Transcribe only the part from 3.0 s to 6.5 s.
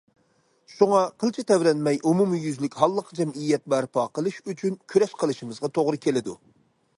جەمئىيەت بەرپا قىلىش ئۈچۈن كۈرەش قىلىشىمىزغا توغرا كېلىدۇ.